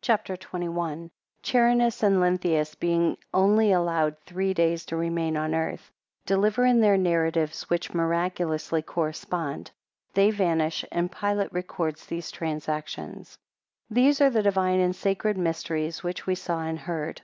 [0.00, 0.70] CHAPTER XXI.
[0.70, 1.10] 1
[1.42, 5.90] Charinus and Lenthius being only allowed three days to remain on earth,
[6.26, 9.70] 7 deliver in their narratives, which miraculously correspond;
[10.14, 13.36] they vanish, 13 and Pilate records these transactions.
[13.90, 17.20] THESE are the divine and sacred mysteries which we saw and heard.